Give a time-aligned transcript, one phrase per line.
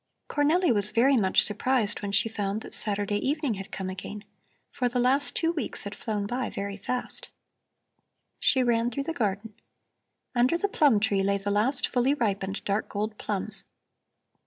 [0.27, 4.23] Cornelli was very much surprised when she found that Saturday evening had come again,
[4.71, 7.29] for the last two weeks had flown by very fast.
[8.39, 9.53] She ran through the garden.
[10.33, 13.63] Under the plum tree lay the last fully ripened dark gold plums.